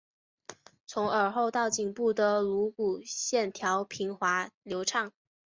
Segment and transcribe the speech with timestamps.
[0.87, 5.13] 从耳后到颈部的颅骨线条平滑流畅。